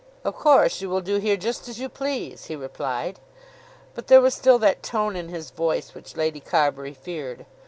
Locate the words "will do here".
0.89-1.37